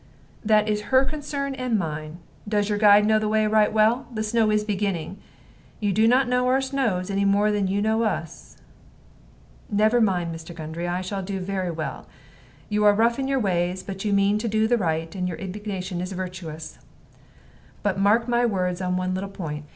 [0.43, 2.17] "That is her concern and mine.
[2.49, 4.07] Does your guide know the way right well!
[4.11, 5.19] The snow is beginning.
[5.79, 8.57] You do not know our snows, any more than you know us."
[9.69, 10.55] "Never mind, Mr.
[10.55, 10.87] Gundry.
[10.87, 12.07] I shall do very well.
[12.67, 15.37] You are rough in your ways, but you mean to do the right; and your
[15.37, 16.79] indignation is virtuous.
[17.83, 19.65] But mark my words upon one little point.